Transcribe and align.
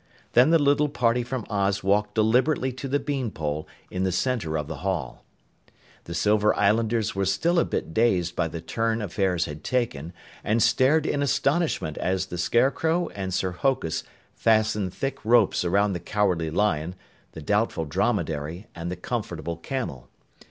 Then 0.33 0.49
the 0.49 0.57
little 0.57 0.89
party 0.89 1.21
from 1.21 1.45
Oz 1.47 1.83
walked 1.83 2.15
deliberately 2.15 2.71
to 2.73 2.87
the 2.87 2.97
bean 2.97 3.29
pole 3.29 3.67
in 3.91 4.03
the 4.03 4.11
center 4.11 4.57
of 4.57 4.67
the 4.67 4.77
hall. 4.77 5.23
The 6.05 6.15
Silver 6.15 6.55
Islanders 6.57 7.13
were 7.13 7.23
still 7.27 7.59
a 7.59 7.65
bit 7.65 7.93
dazed 7.93 8.35
by 8.35 8.47
the 8.47 8.61
turn 8.61 8.99
affairs 9.03 9.45
had 9.45 9.63
taken 9.63 10.11
and 10.43 10.63
stared 10.63 11.05
in 11.05 11.21
astonishment 11.21 11.99
as 11.99 12.25
the 12.25 12.39
Scarecrow 12.39 13.09
and 13.09 13.31
Sir 13.31 13.51
Hokus 13.51 14.03
fastened 14.33 14.91
thick 14.91 15.23
ropes 15.23 15.63
around 15.63 15.93
the 15.93 15.99
Cowardly 15.99 16.49
Lion, 16.49 16.95
the 17.33 17.41
Doubtful 17.43 17.85
Dromedary 17.85 18.65
and 18.73 18.89
the 18.89 18.95
Comfortable 18.95 19.57
Camel. 19.57 20.09